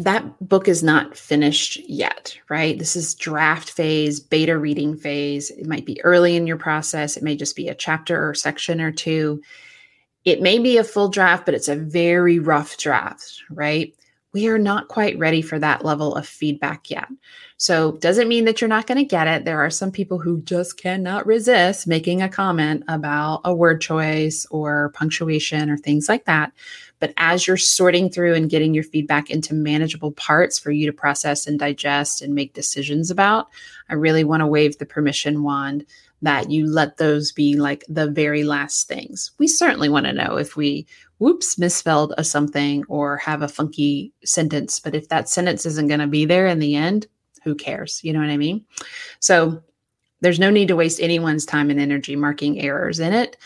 that 0.00 0.48
book 0.48 0.66
is 0.66 0.82
not 0.82 1.14
finished 1.14 1.78
yet, 1.86 2.36
right? 2.48 2.78
This 2.78 2.96
is 2.96 3.14
draft 3.14 3.70
phase, 3.70 4.18
beta 4.18 4.56
reading 4.56 4.96
phase. 4.96 5.50
It 5.50 5.66
might 5.66 5.84
be 5.84 6.02
early 6.02 6.36
in 6.36 6.46
your 6.46 6.56
process. 6.56 7.18
It 7.18 7.22
may 7.22 7.36
just 7.36 7.54
be 7.54 7.68
a 7.68 7.74
chapter 7.74 8.26
or 8.26 8.32
section 8.32 8.80
or 8.80 8.92
two. 8.92 9.42
It 10.24 10.42
may 10.42 10.58
be 10.58 10.76
a 10.76 10.84
full 10.84 11.08
draft, 11.08 11.46
but 11.46 11.54
it's 11.54 11.68
a 11.68 11.76
very 11.76 12.38
rough 12.38 12.76
draft, 12.76 13.42
right? 13.50 13.94
We 14.32 14.46
are 14.48 14.58
not 14.58 14.88
quite 14.88 15.18
ready 15.18 15.42
for 15.42 15.58
that 15.58 15.84
level 15.84 16.14
of 16.14 16.26
feedback 16.26 16.88
yet. 16.88 17.08
So, 17.56 17.92
doesn't 17.98 18.28
mean 18.28 18.44
that 18.44 18.60
you're 18.60 18.68
not 18.68 18.86
going 18.86 18.98
to 18.98 19.04
get 19.04 19.26
it. 19.26 19.44
There 19.44 19.60
are 19.60 19.70
some 19.70 19.90
people 19.90 20.18
who 20.18 20.40
just 20.42 20.76
cannot 20.76 21.26
resist 21.26 21.86
making 21.86 22.22
a 22.22 22.28
comment 22.28 22.84
about 22.86 23.40
a 23.44 23.54
word 23.54 23.80
choice 23.80 24.46
or 24.50 24.90
punctuation 24.94 25.68
or 25.68 25.76
things 25.76 26.08
like 26.08 26.26
that. 26.26 26.52
But 27.00 27.12
as 27.16 27.46
you're 27.46 27.56
sorting 27.56 28.08
through 28.08 28.34
and 28.34 28.48
getting 28.48 28.72
your 28.72 28.84
feedback 28.84 29.30
into 29.30 29.54
manageable 29.54 30.12
parts 30.12 30.58
for 30.58 30.70
you 30.70 30.86
to 30.86 30.92
process 30.92 31.46
and 31.46 31.58
digest 31.58 32.22
and 32.22 32.34
make 32.34 32.52
decisions 32.52 33.10
about, 33.10 33.48
I 33.88 33.94
really 33.94 34.22
want 34.22 34.42
to 34.42 34.46
wave 34.46 34.78
the 34.78 34.86
permission 34.86 35.42
wand 35.42 35.86
that 36.22 36.50
you 36.50 36.66
let 36.66 36.98
those 36.98 37.32
be 37.32 37.56
like 37.56 37.84
the 37.88 38.10
very 38.10 38.44
last 38.44 38.88
things. 38.88 39.30
We 39.38 39.46
certainly 39.46 39.88
want 39.88 40.06
to 40.06 40.12
know 40.12 40.36
if 40.36 40.56
we, 40.56 40.86
whoops, 41.18 41.58
misspelled 41.58 42.12
a 42.18 42.24
something 42.24 42.84
or 42.88 43.16
have 43.18 43.42
a 43.42 43.48
funky 43.48 44.12
sentence. 44.24 44.80
But 44.80 44.94
if 44.94 45.08
that 45.08 45.28
sentence 45.28 45.64
isn't 45.64 45.88
going 45.88 46.00
to 46.00 46.06
be 46.06 46.24
there 46.26 46.46
in 46.46 46.58
the 46.58 46.76
end, 46.76 47.06
who 47.42 47.54
cares? 47.54 48.00
You 48.04 48.12
know 48.12 48.20
what 48.20 48.28
I 48.28 48.36
mean? 48.36 48.64
So 49.20 49.62
there's 50.20 50.38
no 50.38 50.50
need 50.50 50.68
to 50.68 50.76
waste 50.76 51.00
anyone's 51.00 51.46
time 51.46 51.70
and 51.70 51.80
energy 51.80 52.16
marking 52.16 52.60
errors 52.60 53.00
in 53.00 53.14
it 53.14 53.36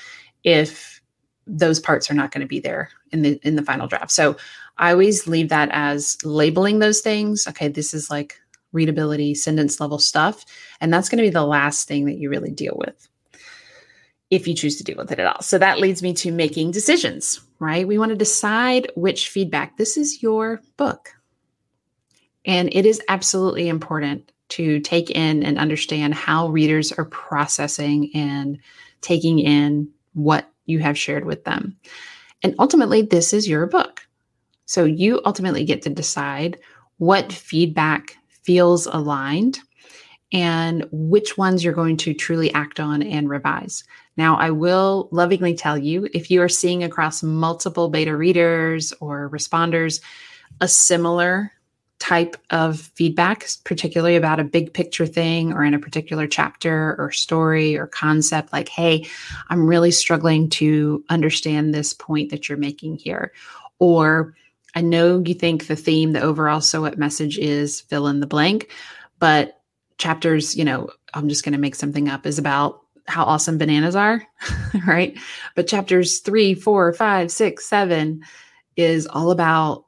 if 0.42 1.00
those 1.46 1.78
parts 1.78 2.10
are 2.10 2.14
not 2.14 2.32
going 2.32 2.40
to 2.40 2.46
be 2.46 2.60
there 2.60 2.90
in 3.12 3.22
the 3.22 3.38
in 3.42 3.56
the 3.56 3.62
final 3.62 3.86
draft. 3.86 4.10
So 4.10 4.36
I 4.78 4.90
always 4.90 5.26
leave 5.26 5.50
that 5.50 5.68
as 5.72 6.16
labeling 6.24 6.78
those 6.80 7.00
things. 7.00 7.46
Okay, 7.46 7.68
this 7.68 7.94
is 7.94 8.10
like 8.10 8.40
readability, 8.74 9.34
sentence 9.34 9.80
level 9.80 9.98
stuff, 9.98 10.44
and 10.80 10.92
that's 10.92 11.08
going 11.08 11.18
to 11.18 11.24
be 11.24 11.30
the 11.30 11.46
last 11.46 11.88
thing 11.88 12.06
that 12.06 12.18
you 12.18 12.28
really 12.28 12.50
deal 12.50 12.74
with 12.76 13.08
if 14.30 14.48
you 14.48 14.54
choose 14.54 14.76
to 14.76 14.84
deal 14.84 14.96
with 14.96 15.12
it 15.12 15.20
at 15.20 15.26
all. 15.26 15.42
So 15.42 15.58
that 15.58 15.78
leads 15.78 16.02
me 16.02 16.12
to 16.14 16.32
making 16.32 16.72
decisions, 16.72 17.40
right? 17.60 17.86
We 17.86 17.98
want 17.98 18.10
to 18.10 18.16
decide 18.16 18.90
which 18.96 19.28
feedback. 19.28 19.76
This 19.76 19.96
is 19.96 20.22
your 20.22 20.60
book. 20.76 21.10
And 22.44 22.68
it 22.72 22.84
is 22.84 23.00
absolutely 23.08 23.68
important 23.68 24.32
to 24.50 24.80
take 24.80 25.10
in 25.10 25.42
and 25.42 25.58
understand 25.58 26.14
how 26.14 26.48
readers 26.48 26.92
are 26.92 27.06
processing 27.06 28.10
and 28.14 28.58
taking 29.00 29.38
in 29.38 29.88
what 30.12 30.50
you 30.66 30.78
have 30.80 30.98
shared 30.98 31.24
with 31.24 31.44
them. 31.44 31.76
And 32.42 32.54
ultimately, 32.58 33.02
this 33.02 33.32
is 33.32 33.48
your 33.48 33.66
book. 33.66 34.06
So 34.66 34.84
you 34.84 35.20
ultimately 35.24 35.64
get 35.64 35.82
to 35.82 35.90
decide 35.90 36.58
what 36.98 37.32
feedback 37.32 38.16
feels 38.44 38.86
aligned 38.86 39.58
and 40.32 40.86
which 40.90 41.38
ones 41.38 41.62
you're 41.62 41.72
going 41.72 41.96
to 41.98 42.12
truly 42.12 42.52
act 42.54 42.80
on 42.80 43.02
and 43.02 43.28
revise. 43.28 43.84
Now, 44.16 44.36
I 44.36 44.50
will 44.50 45.08
lovingly 45.12 45.54
tell 45.54 45.78
you 45.78 46.08
if 46.12 46.30
you 46.30 46.42
are 46.42 46.48
seeing 46.48 46.82
across 46.82 47.22
multiple 47.22 47.88
beta 47.88 48.16
readers 48.16 48.92
or 49.00 49.30
responders 49.30 50.00
a 50.60 50.68
similar 50.68 51.52
type 52.00 52.36
of 52.50 52.80
feedback, 52.80 53.46
particularly 53.64 54.16
about 54.16 54.40
a 54.40 54.44
big 54.44 54.74
picture 54.74 55.06
thing 55.06 55.52
or 55.52 55.64
in 55.64 55.72
a 55.72 55.78
particular 55.78 56.26
chapter 56.26 56.96
or 56.98 57.10
story 57.10 57.76
or 57.76 57.86
concept, 57.86 58.52
like, 58.52 58.68
hey, 58.68 59.06
I'm 59.48 59.66
really 59.66 59.90
struggling 59.90 60.50
to 60.50 61.02
understand 61.08 61.72
this 61.72 61.94
point 61.94 62.30
that 62.30 62.48
you're 62.48 62.58
making 62.58 62.96
here. 62.96 63.32
Or 63.78 64.34
I 64.74 64.80
know 64.80 65.22
you 65.24 65.34
think 65.34 65.66
the 65.66 65.76
theme, 65.76 66.12
the 66.12 66.20
overall 66.20 66.60
so 66.60 66.82
what 66.82 66.98
message 66.98 67.38
is 67.38 67.80
fill 67.82 68.08
in 68.08 68.20
the 68.20 68.26
blank, 68.26 68.70
but 69.18 69.60
chapters, 69.98 70.56
you 70.56 70.64
know, 70.64 70.90
I'm 71.12 71.28
just 71.28 71.44
going 71.44 71.52
to 71.52 71.58
make 71.58 71.74
something 71.74 72.08
up, 72.08 72.26
is 72.26 72.38
about 72.38 72.80
how 73.06 73.24
awesome 73.24 73.58
bananas 73.58 73.94
are, 73.94 74.22
right? 74.86 75.16
But 75.54 75.68
chapters 75.68 76.20
three, 76.20 76.54
four, 76.54 76.92
five, 76.92 77.30
six, 77.30 77.66
seven 77.66 78.22
is 78.76 79.06
all 79.06 79.30
about 79.30 79.84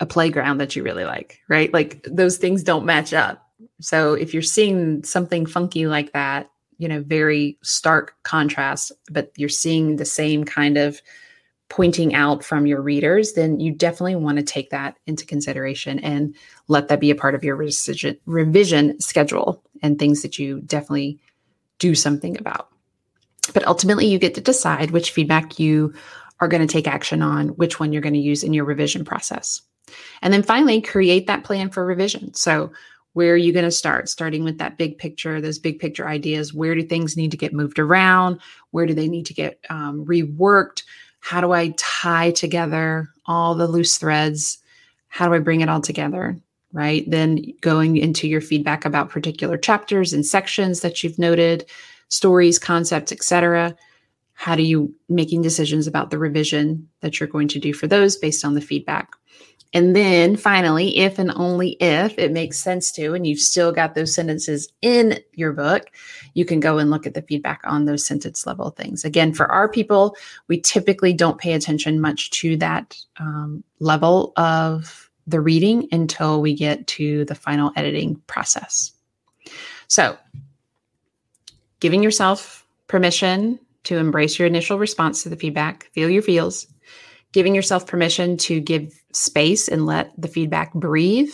a 0.00 0.06
playground 0.06 0.58
that 0.58 0.74
you 0.74 0.82
really 0.82 1.04
like, 1.04 1.40
right? 1.48 1.72
Like 1.72 2.06
those 2.10 2.38
things 2.38 2.62
don't 2.62 2.86
match 2.86 3.12
up. 3.12 3.46
So 3.80 4.14
if 4.14 4.32
you're 4.32 4.42
seeing 4.42 5.04
something 5.04 5.46
funky 5.46 5.86
like 5.86 6.12
that, 6.12 6.50
you 6.78 6.88
know, 6.88 7.02
very 7.02 7.58
stark 7.62 8.14
contrast, 8.22 8.92
but 9.10 9.32
you're 9.36 9.48
seeing 9.48 9.96
the 9.96 10.04
same 10.04 10.44
kind 10.44 10.76
of 10.76 11.00
pointing 11.68 12.14
out 12.14 12.44
from 12.44 12.66
your 12.66 12.80
readers, 12.80 13.32
then 13.32 13.58
you 13.58 13.72
definitely 13.72 14.16
want 14.16 14.38
to 14.38 14.44
take 14.44 14.70
that 14.70 14.96
into 15.06 15.26
consideration 15.26 15.98
and 16.00 16.34
let 16.68 16.88
that 16.88 17.00
be 17.00 17.10
a 17.10 17.14
part 17.14 17.34
of 17.34 17.42
your 17.42 17.56
revision, 17.56 18.18
revision 18.26 19.00
schedule 19.00 19.62
and 19.82 19.98
things 19.98 20.22
that 20.22 20.38
you 20.38 20.60
definitely 20.62 21.18
do 21.78 21.94
something 21.94 22.38
about. 22.38 22.68
But 23.52 23.66
ultimately, 23.66 24.06
you 24.06 24.18
get 24.18 24.34
to 24.34 24.40
decide 24.40 24.90
which 24.90 25.10
feedback 25.10 25.58
you 25.58 25.92
are 26.40 26.48
going 26.48 26.66
to 26.66 26.72
take 26.72 26.88
action 26.88 27.22
on, 27.22 27.48
which 27.48 27.78
one 27.78 27.92
you're 27.92 28.02
going 28.02 28.14
to 28.14 28.20
use 28.20 28.42
in 28.42 28.54
your 28.54 28.64
revision 28.64 29.04
process. 29.04 29.60
And 30.22 30.32
then 30.32 30.42
finally, 30.42 30.80
create 30.80 31.26
that 31.26 31.44
plan 31.44 31.70
for 31.70 31.84
revision. 31.84 32.34
So, 32.34 32.72
where 33.12 33.32
are 33.32 33.38
you 33.38 33.52
going 33.52 33.64
to 33.64 33.70
start? 33.70 34.08
Starting 34.08 34.42
with 34.42 34.58
that 34.58 34.76
big 34.76 34.98
picture, 34.98 35.40
those 35.40 35.58
big 35.58 35.78
picture 35.78 36.08
ideas. 36.08 36.52
Where 36.52 36.74
do 36.74 36.82
things 36.82 37.16
need 37.16 37.30
to 37.30 37.36
get 37.36 37.52
moved 37.52 37.78
around? 37.78 38.40
Where 38.72 38.86
do 38.86 38.94
they 38.94 39.08
need 39.08 39.26
to 39.26 39.34
get 39.34 39.60
um, 39.70 40.04
reworked? 40.04 40.82
How 41.24 41.40
do 41.40 41.52
I 41.52 41.72
tie 41.78 42.32
together 42.32 43.08
all 43.24 43.54
the 43.54 43.66
loose 43.66 43.96
threads? 43.96 44.58
How 45.08 45.26
do 45.26 45.32
I 45.32 45.38
bring 45.38 45.62
it 45.62 45.70
all 45.70 45.80
together? 45.80 46.38
Right. 46.70 47.10
Then 47.10 47.42
going 47.62 47.96
into 47.96 48.28
your 48.28 48.42
feedback 48.42 48.84
about 48.84 49.08
particular 49.08 49.56
chapters 49.56 50.12
and 50.12 50.26
sections 50.26 50.82
that 50.82 51.02
you've 51.02 51.18
noted, 51.18 51.64
stories, 52.08 52.58
concepts, 52.58 53.10
etc. 53.10 53.74
How 54.34 54.54
do 54.54 54.62
you 54.62 54.94
making 55.08 55.40
decisions 55.40 55.86
about 55.86 56.10
the 56.10 56.18
revision 56.18 56.90
that 57.00 57.18
you're 57.18 57.26
going 57.26 57.48
to 57.48 57.58
do 57.58 57.72
for 57.72 57.86
those 57.86 58.18
based 58.18 58.44
on 58.44 58.52
the 58.52 58.60
feedback? 58.60 59.08
And 59.74 59.96
then 59.96 60.36
finally, 60.36 60.96
if 60.98 61.18
and 61.18 61.32
only 61.34 61.70
if 61.80 62.16
it 62.16 62.30
makes 62.30 62.58
sense 62.60 62.92
to, 62.92 63.12
and 63.12 63.26
you've 63.26 63.40
still 63.40 63.72
got 63.72 63.96
those 63.96 64.14
sentences 64.14 64.72
in 64.80 65.18
your 65.32 65.52
book, 65.52 65.90
you 66.34 66.44
can 66.44 66.60
go 66.60 66.78
and 66.78 66.90
look 66.90 67.08
at 67.08 67.14
the 67.14 67.22
feedback 67.22 67.60
on 67.64 67.84
those 67.84 68.06
sentence 68.06 68.46
level 68.46 68.70
things. 68.70 69.04
Again, 69.04 69.34
for 69.34 69.50
our 69.50 69.68
people, 69.68 70.16
we 70.46 70.60
typically 70.60 71.12
don't 71.12 71.38
pay 71.38 71.54
attention 71.54 72.00
much 72.00 72.30
to 72.30 72.56
that 72.58 72.96
um, 73.18 73.64
level 73.80 74.32
of 74.36 75.10
the 75.26 75.40
reading 75.40 75.88
until 75.90 76.40
we 76.40 76.54
get 76.54 76.86
to 76.86 77.24
the 77.24 77.34
final 77.34 77.72
editing 77.74 78.14
process. 78.28 78.92
So, 79.88 80.16
giving 81.80 82.02
yourself 82.02 82.64
permission 82.86 83.58
to 83.84 83.98
embrace 83.98 84.38
your 84.38 84.46
initial 84.46 84.78
response 84.78 85.24
to 85.24 85.28
the 85.28 85.36
feedback, 85.36 85.90
feel 85.92 86.08
your 86.08 86.22
feels, 86.22 86.66
giving 87.32 87.54
yourself 87.54 87.86
permission 87.86 88.36
to 88.36 88.60
give 88.60 89.02
space 89.16 89.68
and 89.68 89.86
let 89.86 90.12
the 90.20 90.28
feedback 90.28 90.72
breathe 90.74 91.32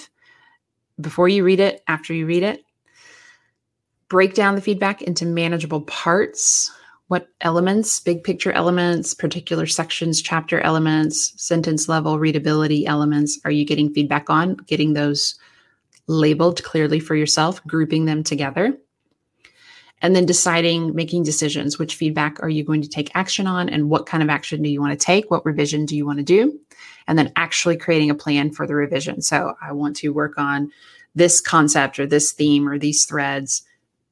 before 1.01 1.29
you 1.29 1.45
read 1.45 1.61
it, 1.61 1.83
after 1.89 2.13
you 2.13 2.27
read 2.27 2.43
it. 2.43 2.65
Break 4.09 4.35
down 4.35 4.55
the 4.55 4.61
feedback 4.61 5.03
into 5.03 5.25
manageable 5.25 5.83
parts. 5.83 6.71
What 7.09 7.29
elements, 7.41 8.01
big 8.01 8.23
picture 8.23 8.53
elements, 8.53 9.15
particular 9.15 9.67
sections, 9.67 10.21
chapter 10.23 10.61
elements, 10.61 11.33
sentence 11.37 11.89
level 11.89 12.19
readability 12.19 12.87
elements 12.87 13.39
are 13.45 13.51
you 13.51 13.65
getting 13.65 13.93
feedback 13.93 14.31
on? 14.31 14.57
Getting 14.67 14.93
those 14.93 15.39
labeled 16.07 16.63
clearly 16.63 17.01
for 17.01 17.15
yourself, 17.15 17.65
grouping 17.67 18.05
them 18.05 18.23
together 18.23 18.77
and 20.03 20.17
then 20.17 20.27
deciding 20.27 20.95
making 20.95 21.23
decisions 21.23 21.79
which 21.79 21.95
feedback 21.95 22.43
are 22.43 22.49
you 22.49 22.65
going 22.65 22.83
to 22.83 22.89
take 22.89 23.15
action 23.15 23.47
on 23.47 23.69
and 23.69 23.91
what 23.91 24.07
kind 24.07 24.23
of 24.23 24.31
action 24.31 24.63
do 24.63 24.69
you 24.69 24.81
want 24.81 24.99
to 24.99 25.05
take? 25.05 25.31
What 25.31 25.45
revision 25.45 25.85
do 25.85 25.97
you 25.97 26.07
want 26.07 26.19
to 26.19 26.25
do? 26.25 26.59
And 27.07 27.19
then 27.19 27.33
actually 27.37 27.77
creating 27.77 28.11
a 28.11 28.15
plan 28.15 28.51
for 28.51 28.67
the 28.67 28.75
revision. 28.75 29.21
So 29.23 29.55
i 29.61 29.73
want 29.73 29.97
to 29.97 30.11
work 30.11 30.39
on 30.39 30.71
this 31.15 31.41
concept 31.41 31.99
or 31.99 32.07
this 32.07 32.33
theme 32.33 32.69
or 32.69 32.79
these 32.79 33.05
threads 33.05 33.63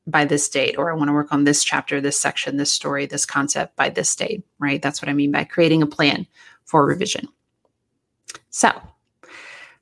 by 0.07 0.25
this 0.25 0.49
date 0.49 0.77
or 0.79 0.91
i 0.91 0.95
want 0.95 1.09
to 1.09 1.13
work 1.13 1.33
on 1.33 1.45
this 1.45 1.63
chapter 1.63 2.01
this 2.01 2.19
section 2.19 2.57
this 2.57 2.73
story 2.73 3.05
this 3.05 3.27
concept 3.27 3.77
by 3.77 3.89
this 3.91 4.17
date 4.17 4.43
right? 4.59 4.83
That's 4.83 5.01
what 5.01 5.09
i 5.09 5.13
mean 5.13 5.33
by 5.33 5.45
creating 5.45 5.83
a 5.83 5.87
plan 5.87 6.27
for 6.65 6.85
revision. 6.85 7.29
So, 8.51 8.71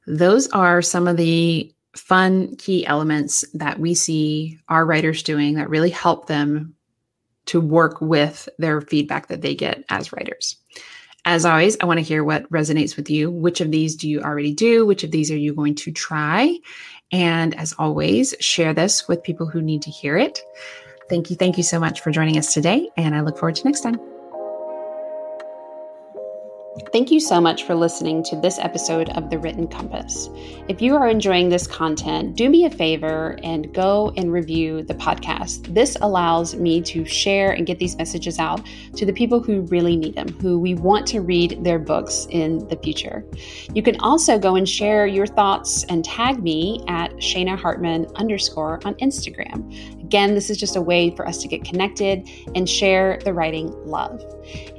those 0.07 0.47
are 0.49 0.83
some 0.83 1.09
of 1.09 1.17
the 1.17 1.73
fun 1.97 2.55
key 2.57 2.87
elements 2.87 3.45
that 3.55 3.79
we 3.79 3.95
see 3.95 4.59
our 4.69 4.85
writers 4.85 5.23
doing 5.23 5.55
that 5.55 5.71
really 5.71 5.91
help 5.91 6.27
them 6.27 6.75
to 7.47 7.61
work 7.61 8.01
with 8.01 8.49
their 8.59 8.81
feedback 8.81 9.29
that 9.29 9.41
they 9.41 9.55
get 9.55 9.85
as 9.89 10.13
writers. 10.13 10.57
As 11.25 11.45
always, 11.45 11.77
I 11.81 11.87
want 11.87 11.99
to 11.99 12.05
hear 12.05 12.23
what 12.23 12.49
resonates 12.51 12.97
with 12.97 13.11
you. 13.11 13.31
Which 13.31 13.61
of 13.61 13.71
these 13.73 13.97
do 13.97 14.09
you 14.09 14.21
already 14.21 14.55
do? 14.55 14.87
Which 14.87 15.03
of 15.03 15.11
these 15.11 15.31
are 15.31 15.37
you 15.37 15.55
going 15.55 15.75
to 15.77 15.91
try? 15.91 16.57
And 17.11 17.57
as 17.57 17.75
always, 17.79 18.35
share 18.39 18.73
this 18.73 19.09
with 19.09 19.25
people 19.25 19.47
who 19.47 19.61
need 19.61 19.83
to 19.83 19.91
hear 19.91 20.17
it. 20.17 20.41
Thank 21.09 21.31
you. 21.31 21.37
Thank 21.37 21.57
you 21.57 21.63
so 21.63 21.81
much 21.81 22.01
for 22.01 22.11
joining 22.11 22.39
us 22.39 22.53
today. 22.53 22.89
And 22.97 23.15
I 23.15 23.21
look 23.21 23.39
forward 23.39 23.57
to 23.57 23.65
next 23.65 23.81
time. 23.81 24.16
Thank 26.97 27.11
you 27.11 27.21
so 27.21 27.43
much 27.43 27.65
for 27.65 27.75
listening 27.75 28.23
to 28.23 28.37
this 28.37 28.59
episode 28.59 29.11
of 29.11 29.29
The 29.29 29.39
Written 29.39 29.69
Compass. 29.69 30.31
If 30.67 30.81
you 30.81 30.97
are 30.97 31.07
enjoying 31.07 31.51
this 31.51 31.67
content, 31.67 32.37
do 32.37 32.49
me 32.49 32.65
a 32.65 32.71
favor 32.71 33.39
and 33.45 33.71
go 33.75 34.15
and 34.17 34.33
review 34.33 34.83
the 34.83 34.95
podcast. 34.95 35.75
This 35.75 35.99
allows 36.01 36.57
me 36.57 36.81
to 36.81 37.05
share 37.05 37.53
and 37.53 37.67
get 37.67 37.79
these 37.79 37.99
messages 37.99 38.39
out 38.39 38.67
to 38.95 39.05
the 39.05 39.13
people 39.13 39.43
who 39.43 39.61
really 39.67 39.95
need 39.95 40.15
them, 40.15 40.29
who 40.41 40.59
we 40.59 40.73
want 40.73 41.07
to 41.09 41.21
read 41.21 41.63
their 41.63 41.79
books 41.79 42.27
in 42.31 42.67
the 42.69 42.77
future. 42.77 43.27
You 43.75 43.83
can 43.83 44.01
also 44.01 44.39
go 44.39 44.57
and 44.57 44.67
share 44.67 45.07
your 45.07 45.27
thoughts 45.27 45.85
and 45.91 46.03
tag 46.03 46.43
me 46.43 46.83
at 46.89 47.13
Shana 47.17 47.59
Hartman 47.59 48.07
underscore 48.15 48.81
on 48.87 48.95
Instagram. 48.95 49.71
Again, 50.01 50.35
this 50.35 50.49
is 50.49 50.57
just 50.57 50.77
a 50.77 50.81
way 50.81 51.15
for 51.15 51.29
us 51.29 51.43
to 51.43 51.49
get 51.49 51.63
connected 51.63 52.27
and 52.55 52.67
share 52.67 53.19
the 53.25 53.35
writing 53.35 53.71
love. 53.85 54.23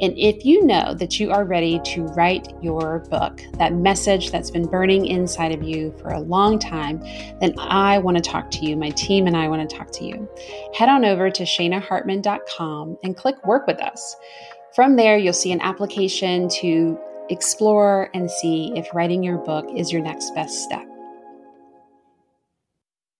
And 0.01 0.17
if 0.17 0.45
you 0.45 0.65
know 0.65 0.93
that 0.95 1.19
you 1.19 1.31
are 1.31 1.43
ready 1.43 1.79
to 1.79 2.06
write 2.15 2.53
your 2.61 2.99
book, 3.09 3.41
that 3.53 3.73
message 3.73 4.31
that's 4.31 4.51
been 4.51 4.65
burning 4.65 5.05
inside 5.05 5.51
of 5.51 5.63
you 5.63 5.93
for 6.01 6.09
a 6.09 6.19
long 6.19 6.59
time, 6.59 6.99
then 7.39 7.53
I 7.57 7.97
want 7.99 8.17
to 8.17 8.23
talk 8.23 8.51
to 8.51 8.65
you. 8.65 8.75
My 8.75 8.89
team 8.91 9.27
and 9.27 9.35
I 9.35 9.47
want 9.47 9.67
to 9.69 9.75
talk 9.77 9.91
to 9.91 10.05
you. 10.05 10.29
Head 10.73 10.89
on 10.89 11.05
over 11.05 11.29
to 11.29 11.43
shanahartman.com 11.43 12.97
and 13.03 13.15
click 13.15 13.45
work 13.45 13.67
with 13.67 13.81
us. 13.81 14.15
From 14.73 14.95
there, 14.95 15.17
you'll 15.17 15.33
see 15.33 15.51
an 15.51 15.61
application 15.61 16.49
to 16.61 16.99
explore 17.29 18.09
and 18.13 18.29
see 18.29 18.73
if 18.75 18.93
writing 18.93 19.23
your 19.23 19.37
book 19.37 19.65
is 19.75 19.91
your 19.91 20.01
next 20.01 20.33
best 20.35 20.63
step. 20.63 20.85